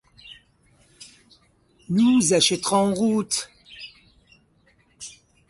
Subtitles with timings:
[1.89, 3.51] Nous achèterons en route.